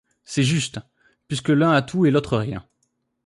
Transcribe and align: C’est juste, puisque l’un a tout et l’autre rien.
C’est 0.23 0.41
juste, 0.41 0.79
puisque 1.27 1.49
l’un 1.49 1.73
a 1.73 1.83
tout 1.83 2.07
et 2.07 2.09
l’autre 2.09 2.35
rien. 2.35 2.65